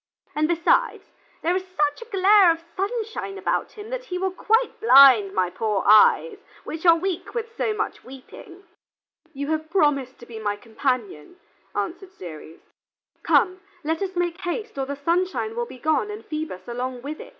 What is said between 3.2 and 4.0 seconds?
about him